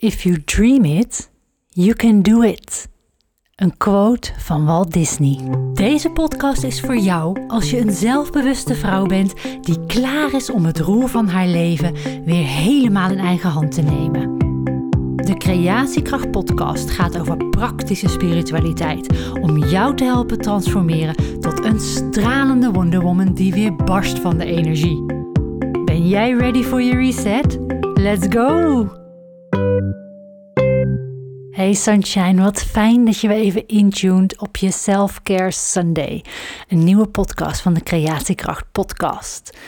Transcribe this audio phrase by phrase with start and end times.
[0.00, 1.30] If you dream it,
[1.68, 2.88] you can do it.
[3.54, 5.38] Een quote van Walt Disney.
[5.74, 10.64] Deze podcast is voor jou als je een zelfbewuste vrouw bent die klaar is om
[10.64, 11.92] het roer van haar leven
[12.24, 14.38] weer helemaal in eigen hand te nemen.
[15.16, 22.70] De Creatiekracht Podcast gaat over praktische spiritualiteit om jou te helpen transformeren tot een stralende
[22.70, 25.04] Wonder Woman die weer barst van de energie.
[25.84, 27.58] Ben jij ready voor je reset?
[27.94, 28.97] Let's go!
[31.58, 36.24] Hey Sunshine, wat fijn dat je weer even intuned op je Self-Care Sunday.
[36.68, 39.58] Een nieuwe podcast van de Creatiekracht Podcast.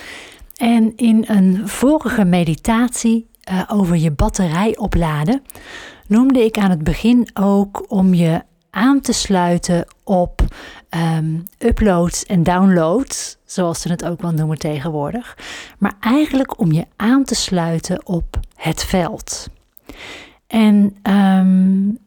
[0.56, 5.42] En in een vorige meditatie uh, over je batterij opladen
[6.06, 10.42] noemde ik aan het begin ook om je aan te sluiten op
[10.90, 15.38] um, uploads en downloads, zoals ze het ook wel noemen tegenwoordig.
[15.78, 19.48] Maar eigenlijk om je aan te sluiten op het veld.
[20.50, 21.98] En um,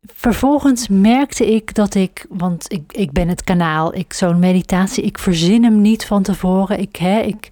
[0.00, 5.18] vervolgens merkte ik dat ik, want ik, ik ben het kanaal, ik zo'n meditatie, ik
[5.18, 6.78] verzin hem niet van tevoren.
[6.78, 7.48] Ik, hè, ik,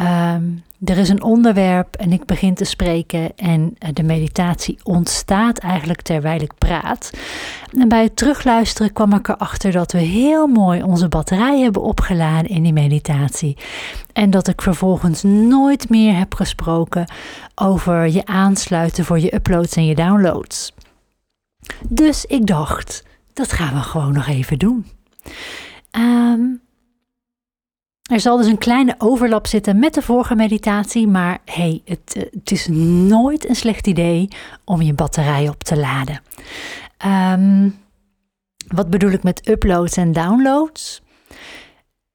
[0.00, 5.58] um, er is een onderwerp en ik begin te spreken en eh, de meditatie ontstaat
[5.58, 7.10] eigenlijk terwijl ik praat.
[7.78, 12.50] En bij het terugluisteren kwam ik erachter dat we heel mooi onze batterij hebben opgeladen
[12.50, 13.56] in die meditatie.
[14.12, 17.10] En dat ik vervolgens nooit meer heb gesproken
[17.54, 20.74] over je aansluiten voor je uploads en je downloads.
[21.88, 24.86] Dus ik dacht, dat gaan we gewoon nog even doen.
[25.98, 26.60] Um,
[28.10, 32.22] er zal dus een kleine overlap zitten met de vorige meditatie, maar hey, het, eh,
[32.22, 32.66] het is
[33.08, 34.28] nooit een slecht idee
[34.64, 36.22] om je batterij op te laden.
[37.06, 37.78] Um,
[38.66, 41.02] wat bedoel ik met uploads en downloads?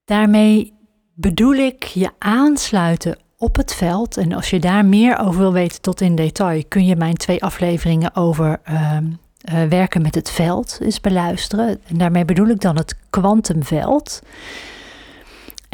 [0.06, 0.74] Daarmee
[1.14, 4.18] bedoel ik je aansluiten op het veld.
[4.18, 7.44] En als je daar meer over wil weten tot in detail, kun je mijn twee
[7.44, 9.20] afleveringen over um,
[9.54, 11.80] uh, werken met het veld eens beluisteren.
[11.88, 14.22] En daarmee bedoel ik dan het kwantumveld.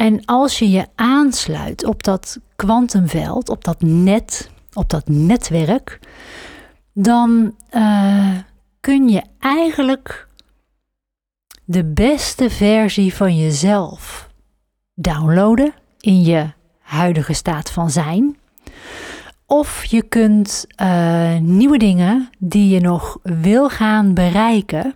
[0.02, 5.98] En als je je aansluit op dat kwantumveld, op dat net, op dat netwerk,
[6.92, 8.38] dan uh,
[8.80, 10.28] kun je eigenlijk
[11.64, 14.28] de beste versie van jezelf
[14.94, 16.46] downloaden in je
[16.78, 18.36] huidige staat van zijn.
[19.46, 24.94] Of je kunt uh, nieuwe dingen die je nog wil gaan bereiken,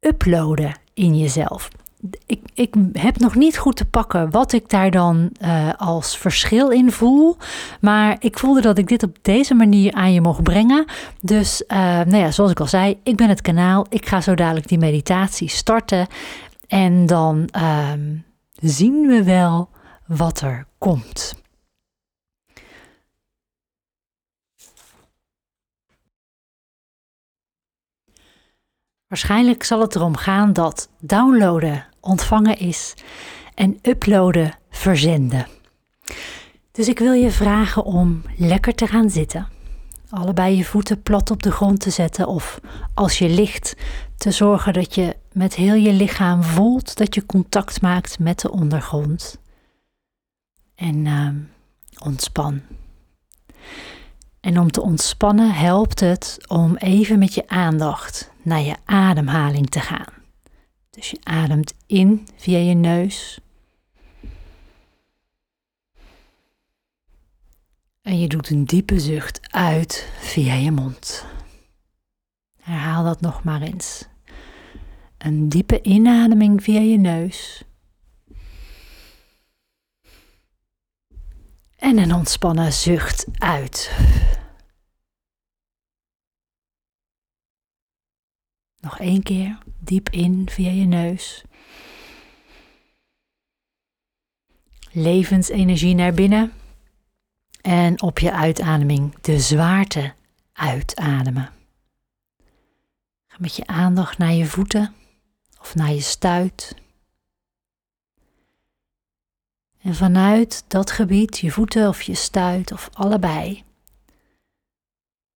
[0.00, 1.68] uploaden in jezelf
[2.26, 6.70] ik, ik heb nog niet goed te pakken wat ik daar dan uh, als verschil
[6.70, 7.36] in voel.
[7.80, 10.84] Maar ik voelde dat ik dit op deze manier aan je mocht brengen.
[11.20, 13.86] Dus uh, nou ja, zoals ik al zei, ik ben het kanaal.
[13.88, 16.06] Ik ga zo dadelijk die meditatie starten.
[16.66, 17.92] En dan uh,
[18.52, 19.68] zien we wel
[20.06, 21.34] wat er komt.
[29.08, 32.94] Waarschijnlijk zal het erom gaan dat downloaden ontvangen is
[33.54, 35.46] en uploaden verzenden.
[36.72, 39.48] Dus ik wil je vragen om lekker te gaan zitten.
[40.10, 42.60] Allebei je voeten plat op de grond te zetten of
[42.94, 43.76] als je ligt
[44.16, 48.50] te zorgen dat je met heel je lichaam voelt dat je contact maakt met de
[48.50, 49.38] ondergrond.
[50.74, 51.28] En uh,
[51.98, 52.60] ontspan.
[54.40, 59.80] En om te ontspannen helpt het om even met je aandacht naar je ademhaling te
[59.80, 60.12] gaan.
[60.90, 63.40] Dus je ademt in via je neus.
[68.02, 71.26] En je doet een diepe zucht uit via je mond.
[72.60, 74.04] Herhaal dat nog maar eens.
[75.18, 77.62] Een diepe inademing via je neus.
[81.76, 83.92] En een ontspannen zucht uit.
[88.80, 91.44] Nog één keer diep in via je neus.
[94.92, 96.52] Levensenergie naar binnen.
[97.60, 100.14] En op je uitademing de zwaarte
[100.52, 101.52] uitademen.
[103.26, 104.94] Ga met je aandacht naar je voeten
[105.60, 106.74] of naar je stuit.
[109.78, 113.64] En vanuit dat gebied, je voeten of je stuit of allebei,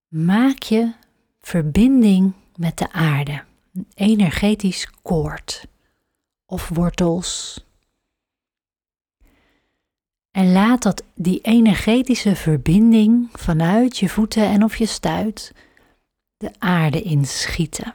[0.09, 0.93] maak je
[1.41, 3.43] verbinding met de aarde.
[3.75, 5.67] Een energetisch koord
[6.47, 7.65] of wortels.
[10.31, 15.55] En laat dat die energetische verbinding vanuit je voeten en of je stuit
[16.37, 17.95] de aarde inschieten.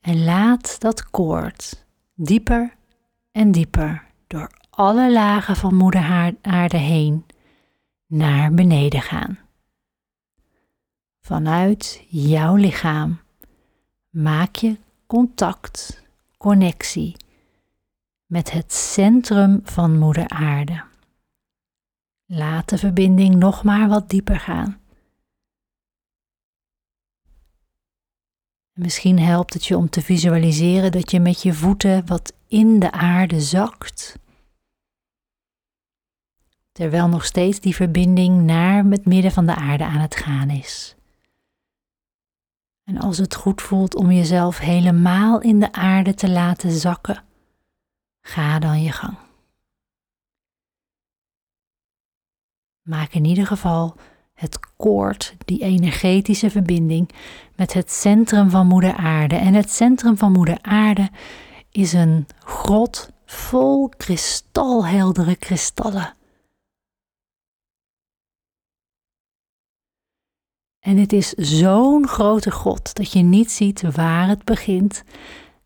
[0.00, 1.84] En laat dat koord
[2.14, 2.74] dieper
[3.32, 7.26] en dieper door alle lagen van moeder aarde heen
[8.06, 9.38] naar beneden gaan.
[11.24, 13.20] Vanuit jouw lichaam
[14.10, 16.02] maak je contact,
[16.36, 17.16] connectie
[18.26, 20.84] met het centrum van Moeder Aarde.
[22.26, 24.80] Laat de verbinding nog maar wat dieper gaan.
[28.72, 32.92] Misschien helpt het je om te visualiseren dat je met je voeten wat in de
[32.92, 34.18] aarde zakt.
[36.72, 40.96] Terwijl nog steeds die verbinding naar het midden van de aarde aan het gaan is.
[42.92, 47.22] En als het goed voelt om jezelf helemaal in de aarde te laten zakken,
[48.20, 49.16] ga dan je gang.
[52.82, 53.96] Maak in ieder geval
[54.34, 57.10] het koord, die energetische verbinding
[57.56, 59.36] met het centrum van Moeder Aarde.
[59.36, 61.10] En het centrum van Moeder Aarde
[61.70, 66.14] is een grot vol kristalheldere kristallen.
[70.82, 75.02] En het is zo'n grote God dat je niet ziet waar het begint,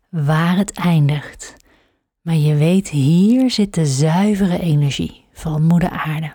[0.09, 1.55] waar het eindigt.
[2.21, 6.31] Maar je weet, hier zit de zuivere energie van Moeder Aarde.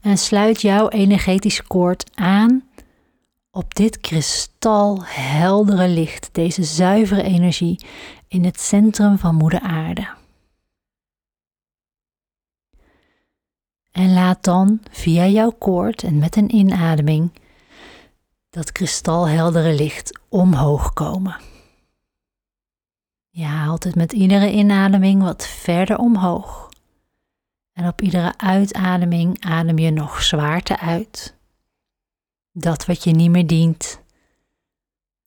[0.00, 2.68] En sluit jouw energetisch koord aan
[3.50, 7.84] op dit kristalheldere licht, deze zuivere energie
[8.28, 10.20] in het centrum van Moeder Aarde.
[13.92, 17.32] En laat dan via jouw koord en met een inademing
[18.50, 21.36] dat kristalheldere licht omhoog komen.
[23.28, 26.68] Je haalt het met iedere inademing wat verder omhoog.
[27.72, 31.36] En op iedere uitademing adem je nog zwaarte uit.
[32.52, 34.00] Dat wat je niet meer dient,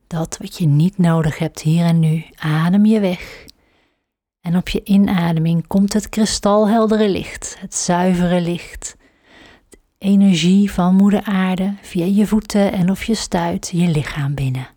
[0.08, 3.46] dat wat je niet nodig hebt hier en nu, adem je weg.
[4.46, 8.96] En op je inademing komt het kristalheldere licht, het zuivere licht,
[9.70, 14.68] de energie van Moeder Aarde via je voeten en of je stuit je lichaam binnen.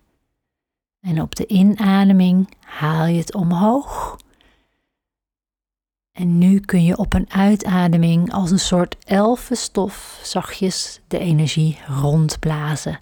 [1.01, 4.17] En op de inademing haal je het omhoog.
[6.13, 13.01] En nu kun je op een uitademing als een soort elfenstof zachtjes de energie rondblazen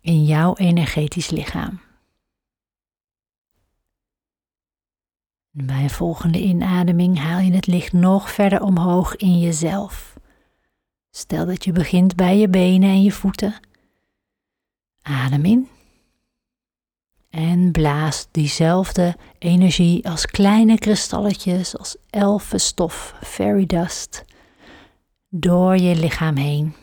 [0.00, 1.85] in jouw energetisch lichaam.
[5.64, 10.14] Bij een volgende inademing haal je het licht nog verder omhoog in jezelf.
[11.10, 13.54] Stel dat je begint bij je benen en je voeten.
[15.02, 15.68] Adem in.
[17.30, 24.24] En blaas diezelfde energie als kleine kristalletjes, als elfenstof, fairy dust,
[25.28, 26.74] door je lichaam heen.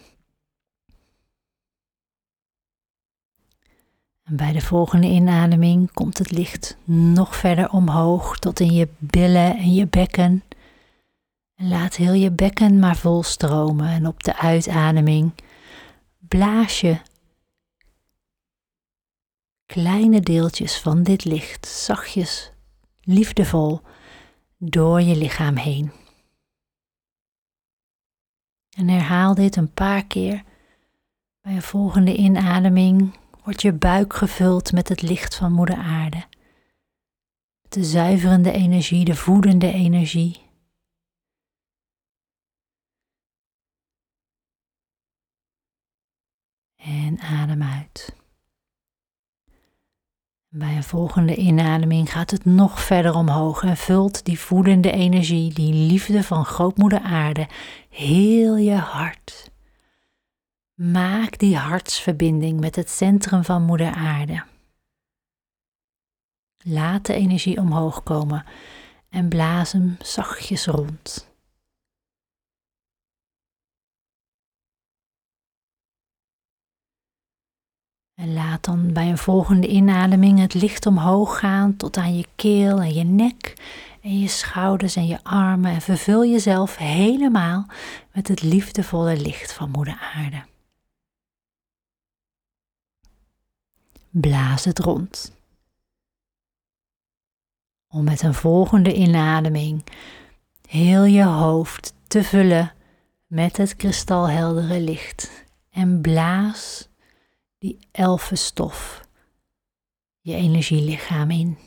[4.24, 9.58] En bij de volgende inademing komt het licht nog verder omhoog tot in je billen
[9.58, 10.44] en je bekken.
[11.56, 15.32] En laat heel je bekken maar vol stromen en op de uitademing
[16.20, 16.98] blaas je
[19.66, 22.52] kleine deeltjes van dit licht zachtjes,
[23.02, 23.82] liefdevol
[24.58, 25.92] door je lichaam heen.
[28.78, 30.44] En herhaal dit een paar keer.
[31.42, 36.26] Bij een volgende inademing wordt je buik gevuld met het licht van Moeder Aarde.
[37.70, 40.42] De zuiverende energie, de voedende energie.
[46.76, 48.16] En adem uit.
[50.50, 55.74] Bij een volgende inademing gaat het nog verder omhoog en vult die voedende energie, die
[55.74, 57.48] liefde van grootmoeder aarde,
[57.90, 59.53] heel je hart.
[60.74, 64.44] Maak die hartsverbinding met het centrum van moeder aarde.
[66.64, 68.46] Laat de energie omhoog komen
[69.10, 71.32] en blaas hem zachtjes rond.
[78.14, 82.80] En laat dan bij een volgende inademing het licht omhoog gaan tot aan je keel
[82.80, 83.54] en je nek
[84.02, 87.66] en je schouders en je armen en vervul jezelf helemaal
[88.12, 90.53] met het liefdevolle licht van Moeder Aarde.
[94.16, 95.32] Blaas het rond.
[97.88, 99.84] Om met een volgende inademing
[100.68, 102.74] heel je hoofd te vullen
[103.28, 106.90] met het kristalheldere licht en blaas
[107.58, 109.08] die elfenstof
[110.20, 111.58] je energielichaam in.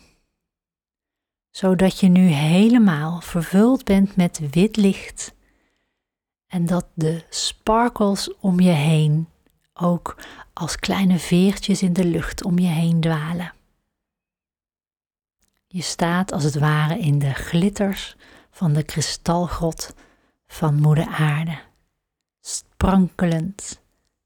[1.50, 5.35] Zodat je nu helemaal vervuld bent met wit licht
[6.47, 9.29] en dat de sparkles om je heen
[9.75, 10.17] ook
[10.59, 13.53] als kleine veertjes in de lucht om je heen dwalen.
[15.67, 18.17] Je staat als het ware in de glitters
[18.51, 19.95] van de kristalgrot
[20.47, 21.59] van Moeder Aarde.
[22.41, 23.81] Sprankelend,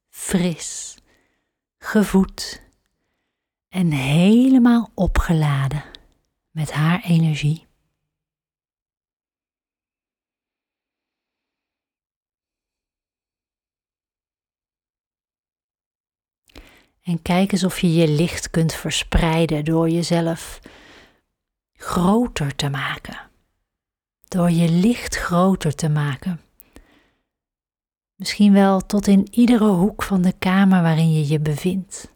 [0.08, 0.96] fris,
[1.78, 2.62] gevoed
[3.68, 5.84] en helemaal opgeladen
[6.50, 7.66] met haar energie.
[17.10, 20.60] En kijk eens of je je licht kunt verspreiden door jezelf
[21.72, 23.18] groter te maken.
[24.28, 26.40] Door je licht groter te maken.
[28.14, 32.12] Misschien wel tot in iedere hoek van de kamer waarin je je bevindt.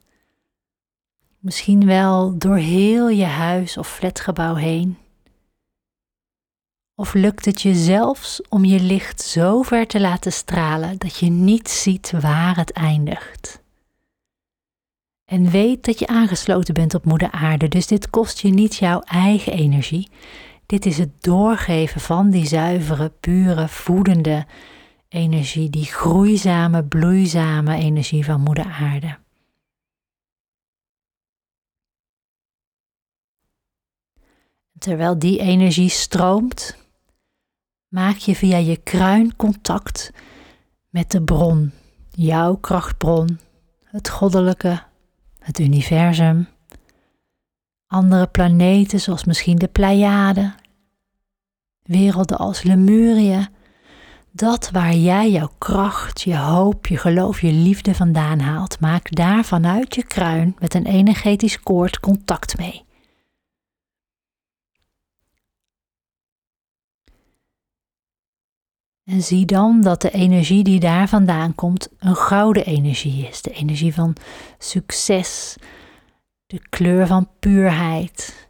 [1.39, 4.99] Misschien wel door heel je huis of flatgebouw heen.
[6.95, 11.31] Of lukt het je zelfs om je licht zo ver te laten stralen dat je
[11.31, 13.63] niet ziet waar het eindigt?
[15.35, 19.01] En weet dat je aangesloten bent op Moeder Aarde, dus dit kost je niet jouw
[19.01, 20.11] eigen energie.
[20.67, 24.47] Dit is het doorgeven van die zuivere, pure, voedende
[25.09, 29.19] energie, die groeizame, bloeizame energie van Moeder Aarde.
[34.79, 36.77] Terwijl die energie stroomt,
[37.89, 40.11] maak je via je kruin contact
[40.89, 41.73] met de bron,
[42.11, 43.39] jouw krachtbron,
[43.85, 44.83] het goddelijke,
[45.45, 46.49] het universum,
[47.87, 50.55] andere planeten zoals misschien de Pleiaden,
[51.83, 53.49] werelden als Lemuria,
[54.31, 59.45] dat waar jij jouw kracht, je hoop, je geloof, je liefde vandaan haalt, maak daar
[59.45, 62.85] vanuit je kruin met een energetisch koord contact mee.
[69.05, 73.43] En zie dan dat de energie die daar vandaan komt een gouden energie is.
[73.43, 74.17] De energie van
[74.59, 75.57] succes,
[76.47, 78.49] de kleur van puurheid.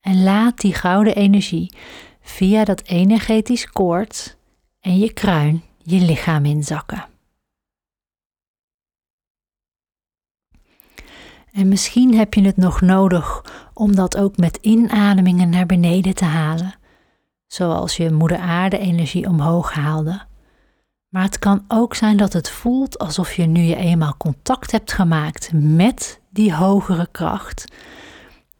[0.00, 1.74] En laat die gouden energie
[2.20, 4.36] via dat energetisch koord
[4.80, 7.06] en je kruin je lichaam inzakken.
[11.52, 13.44] En misschien heb je het nog nodig
[13.74, 16.74] om dat ook met inademingen naar beneden te halen
[17.54, 20.20] zoals je moeder aarde energie omhoog haalde.
[21.08, 24.92] Maar het kan ook zijn dat het voelt alsof je nu je eenmaal contact hebt
[24.92, 27.64] gemaakt met die hogere kracht,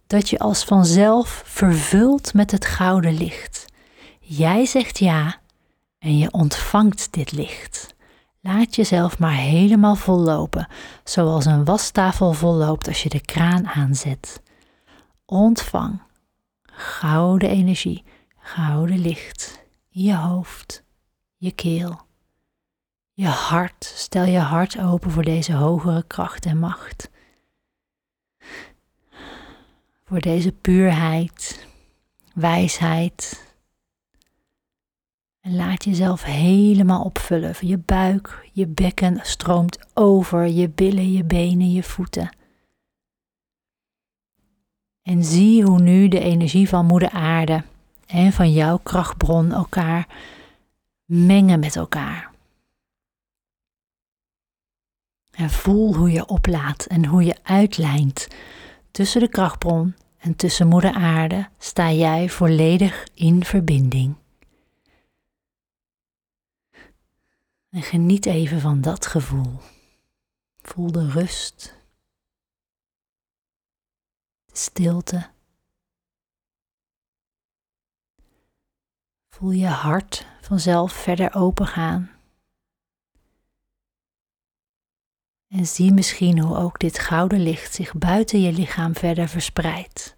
[0.07, 3.67] dat je als vanzelf vervult met het gouden licht.
[4.21, 5.37] Jij zegt ja
[5.99, 7.95] en je ontvangt dit licht.
[8.41, 10.69] Laat jezelf maar helemaal vollopen,
[11.05, 14.43] zoals een wastafel volloopt als je de kraan aanzet.
[15.27, 16.03] Ontvang
[16.73, 18.05] gouden energie
[18.45, 20.83] gouden licht in je hoofd,
[21.37, 22.01] je keel,
[23.13, 23.85] je hart.
[23.85, 27.11] Stel je hart open voor deze hogere kracht en macht.
[30.05, 31.67] Voor deze puurheid,
[32.35, 33.53] wijsheid.
[35.41, 37.55] En laat jezelf helemaal opvullen.
[37.61, 42.37] Je buik, je bekken stroomt over, je billen, je benen, je voeten.
[45.03, 47.65] En zie hoe nu de energie van Moeder Aarde
[48.07, 50.09] en van jouw krachtbron elkaar
[51.05, 52.33] mengen met elkaar.
[55.31, 58.29] En voel hoe je oplaat en hoe je uitlijnt.
[58.91, 64.15] Tussen de krachtbron en tussen Moeder Aarde sta jij volledig in verbinding.
[67.71, 69.61] En geniet even van dat gevoel.
[70.63, 71.75] Voel de rust,
[74.45, 75.34] de stilte
[79.35, 82.11] Voel je hart vanzelf verder opengaan.
[85.49, 90.17] En zie misschien hoe ook dit gouden licht zich buiten je lichaam verder verspreidt.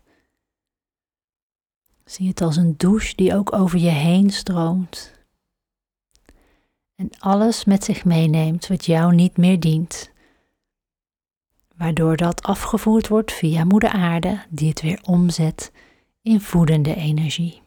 [2.05, 5.13] Zie het als een douche die ook over je heen stroomt.
[6.95, 10.11] En alles met zich meeneemt wat jou niet meer dient.
[11.77, 15.73] Waardoor dat afgevoerd wordt via Moeder Aarde, die het weer omzet
[16.23, 17.65] in voedende energie.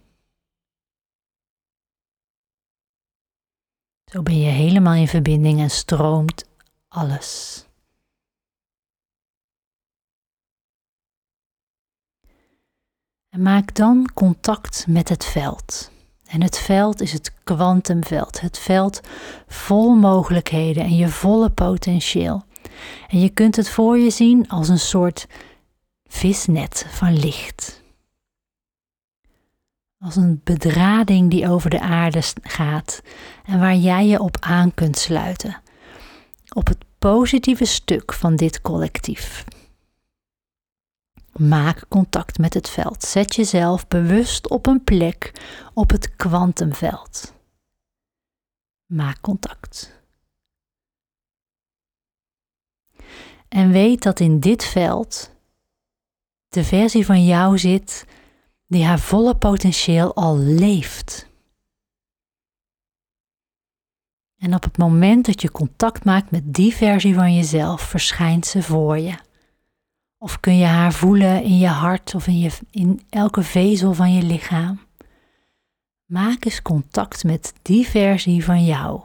[4.11, 6.45] Zo ben je helemaal in verbinding en stroomt
[6.87, 7.63] alles.
[13.29, 15.91] En maak dan contact met het veld.
[16.25, 18.99] En het veld is het kwantumveld, het veld
[19.47, 22.43] vol mogelijkheden en je volle potentieel.
[23.07, 25.27] En je kunt het voor je zien als een soort
[26.03, 27.79] visnet van licht
[29.99, 33.01] als een bedrading die over de aarde gaat
[33.45, 35.61] en waar jij je op aan kunt sluiten.
[36.53, 39.45] Op het positieve stuk van dit collectief.
[41.37, 43.03] Maak contact met het veld.
[43.03, 45.31] Zet jezelf bewust op een plek
[45.73, 47.33] op het kwantumveld.
[48.85, 49.97] Maak contact.
[53.47, 55.31] En weet dat in dit veld
[56.47, 58.05] de versie van jou zit
[58.69, 61.27] die haar volle potentieel al leeft.
[64.37, 68.63] En op het moment dat je contact maakt met die versie van jezelf, verschijnt ze
[68.63, 69.17] voor je.
[70.17, 74.13] Of kun je haar voelen in je hart of in, je, in elke vezel van
[74.13, 74.79] je lichaam.
[76.05, 79.01] Maak eens contact met die versie van jou,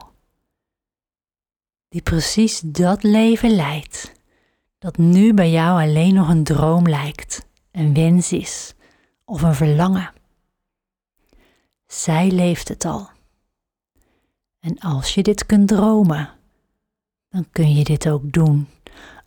[1.87, 4.11] die precies dat leven leidt,
[4.77, 8.75] dat nu bij jou alleen nog een droom lijkt, een wens is
[9.25, 10.13] of een verlangen.
[11.85, 13.09] Zij leeft het al.
[14.59, 16.33] En als je dit kunt dromen,
[17.29, 18.67] dan kun je dit ook doen.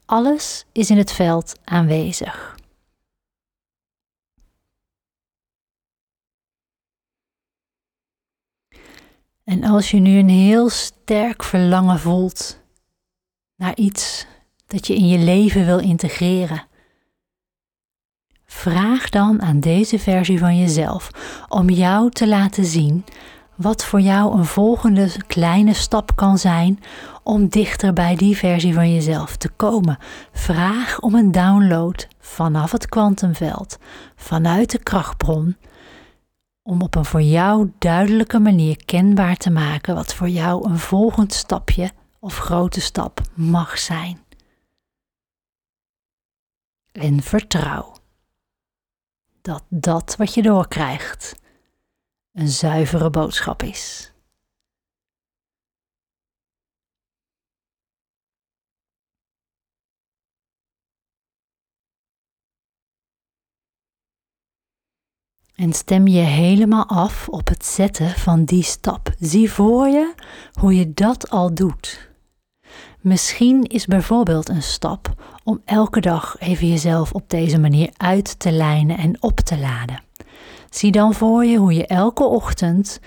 [0.05, 2.57] Alles is in het veld aanwezig.
[9.45, 12.61] En als je nu een heel sterk verlangen voelt
[13.55, 14.27] naar iets
[14.67, 16.67] dat je in je leven wil integreren,
[18.51, 21.11] vraag dan aan deze versie van jezelf
[21.49, 23.05] om jou te laten zien
[23.55, 26.81] wat voor jou een volgende kleine stap kan zijn
[27.23, 29.99] om dichter bij die versie van jezelf te komen.
[30.33, 33.79] Vraag om een download vanaf het kwantumveld,
[34.17, 35.57] vanuit de krachtbron,
[36.63, 41.33] om op een voor jou duidelijke manier kenbaar te maken wat voor jou een volgend
[41.33, 44.19] stapje of grote stap mag zijn.
[46.93, 47.98] En vertrouw
[49.49, 51.41] dat dat wat je doorkrijgt
[52.33, 54.13] een zuivere boodschap is.
[65.55, 69.15] En stem je helemaal af op het zetten van die stap.
[69.19, 70.15] Zie voor je
[70.53, 72.08] hoe je dat al doet.
[73.01, 78.53] Misschien is bijvoorbeeld een stap om elke dag even jezelf op deze manier uit te
[78.53, 80.03] lijnen en op te laden.
[80.71, 83.01] Zie dan voor je hoe je elke ochtend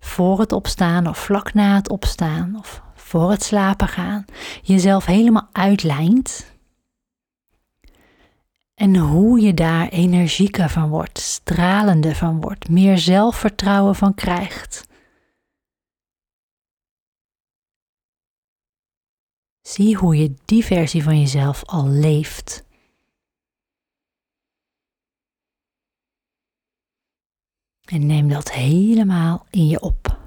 [0.00, 4.24] voor het opstaan of vlak na het opstaan of voor het slapen gaan
[4.62, 6.54] jezelf helemaal uitlijnt.
[8.74, 14.86] En hoe je daar energieker van wordt, stralender van wordt, meer zelfvertrouwen van krijgt.
[19.66, 22.64] Zie hoe je die versie van jezelf al leeft.
[27.84, 30.20] En neem dat helemaal in je op.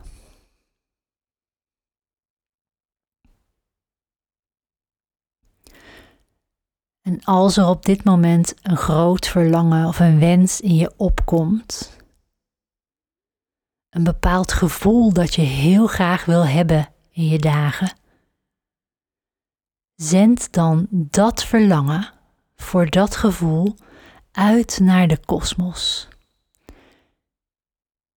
[7.01, 11.97] En als er op dit moment een groot verlangen of een wens in je opkomt,
[13.89, 17.97] een bepaald gevoel dat je heel graag wil hebben in je dagen,
[19.99, 22.13] zend dan dat verlangen
[22.55, 23.75] voor dat gevoel
[24.31, 26.07] uit naar de kosmos.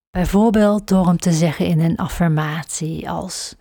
[0.09, 3.55] Bijvoorbeeld door hem te zeggen in een affirmatie als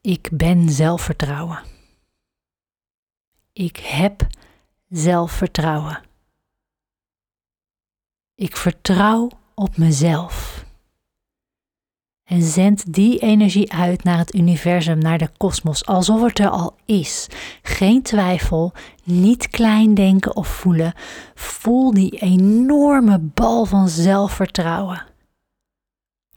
[0.00, 1.62] Ik ben zelfvertrouwen.
[3.52, 4.26] Ik heb
[4.88, 6.02] zelfvertrouwen.
[8.34, 10.65] Ik vertrouw op mezelf.
[12.26, 16.76] En zend die energie uit naar het universum, naar de kosmos, alsof het er al
[16.84, 17.26] is.
[17.62, 18.72] Geen twijfel,
[19.04, 20.92] niet klein denken of voelen.
[21.34, 25.02] Voel die enorme bal van zelfvertrouwen.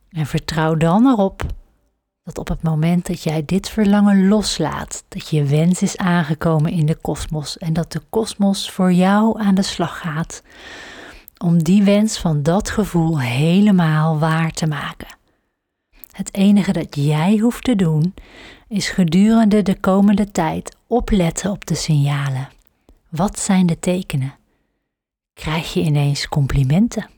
[0.10, 1.45] En vertrouw dan erop
[2.23, 6.86] dat op het moment dat jij dit verlangen loslaat, dat je wens is aangekomen in
[6.86, 10.43] de kosmos en dat de kosmos voor jou aan de slag gaat
[11.38, 15.18] om die wens van dat gevoel helemaal waar te maken.
[16.19, 18.13] Het enige dat jij hoeft te doen
[18.67, 22.49] is gedurende de komende tijd opletten op de signalen.
[23.10, 24.36] Wat zijn de tekenen?
[25.34, 27.10] Krijg je ineens complimenten?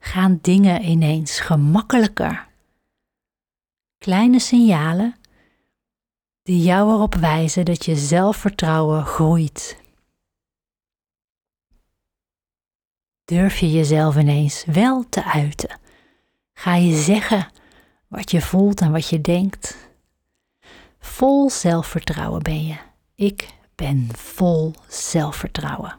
[0.00, 2.48] Gaan dingen ineens gemakkelijker?
[3.98, 5.14] Kleine signalen
[6.42, 9.82] die jou erop wijzen dat je zelfvertrouwen groeit.
[13.24, 15.78] Durf je jezelf ineens wel te uiten?
[16.52, 17.56] Ga je zeggen
[18.08, 19.76] wat je voelt en wat je denkt.
[20.98, 22.76] Vol zelfvertrouwen ben je.
[23.14, 25.98] Ik ben vol zelfvertrouwen.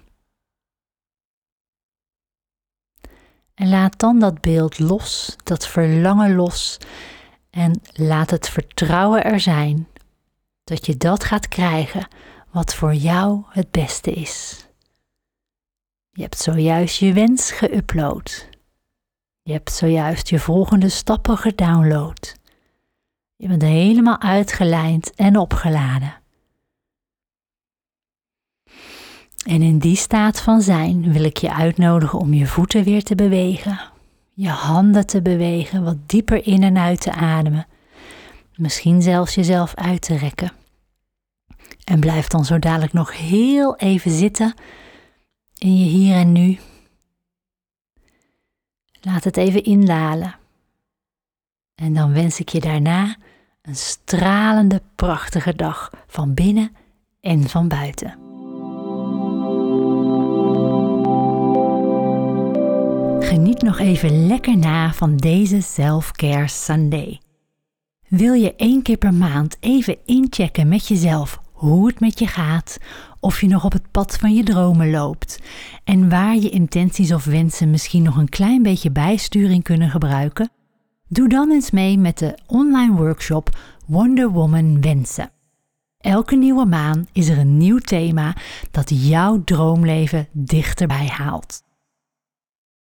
[3.54, 6.78] En laat dan dat beeld los, dat verlangen los
[7.50, 9.88] en laat het vertrouwen er zijn
[10.64, 12.08] dat je dat gaat krijgen
[12.52, 14.66] wat voor jou het beste is.
[16.12, 18.58] Je hebt zojuist je wens geüpload.
[19.42, 22.36] Je hebt zojuist je volgende stappen gedownload.
[23.36, 26.14] Je bent helemaal uitgelijnd en opgeladen.
[29.46, 33.16] En in die staat van zijn wil ik je uitnodigen om je voeten weer te
[33.16, 33.80] bewegen,
[34.34, 37.68] je handen te bewegen, wat dieper in en uit te ademen,
[38.56, 40.52] misschien zelfs jezelf uit te rekken.
[41.84, 44.54] En blijf dan zo dadelijk nog heel even zitten
[45.58, 46.60] in je hier en nu.
[49.02, 50.36] Laat het even indalen.
[51.76, 53.16] En dan wens ik je daarna
[53.62, 56.76] een stralende, prachtige dag van binnen
[57.22, 58.18] en van buiten.
[63.20, 67.20] Geniet nog even lekker na van deze Self-Care Sunday.
[68.08, 72.78] Wil je één keer per maand even inchecken met jezelf hoe het met je gaat,
[73.20, 75.40] of je nog op het pad van je dromen loopt
[75.84, 80.50] en waar je intenties of wensen misschien nog een klein beetje bijsturing kunnen gebruiken?
[81.08, 85.32] Doe dan eens mee met de online workshop Wonder Woman Wensen.
[85.98, 88.36] Elke nieuwe maan is er een nieuw thema
[88.72, 91.64] dat jouw droomleven dichterbij haalt.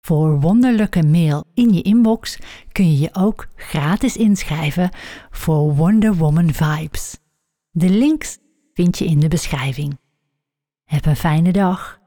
[0.02, 2.38] Voor wonderlijke mail in je inbox
[2.72, 4.90] kun je je ook gratis inschrijven
[5.32, 7.18] voor Wonder Woman Vibes.
[7.72, 8.38] De links
[8.80, 10.00] vind je in de beschrijving.
[10.86, 12.00] Heb een fijne dag.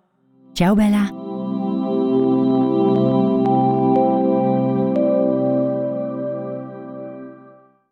[0.53, 1.32] Ciao Bella.